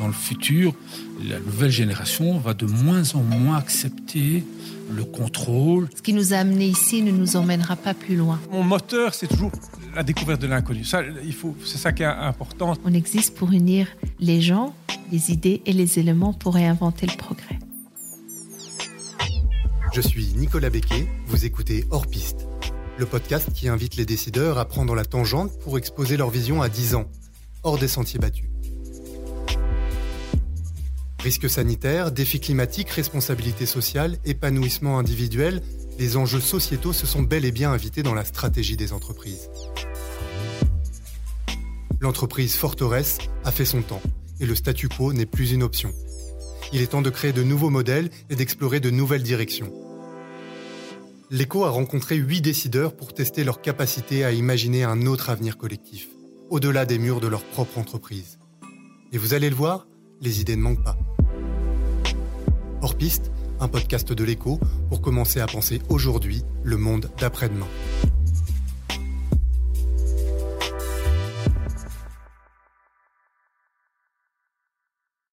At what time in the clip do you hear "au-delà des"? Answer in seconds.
56.48-56.96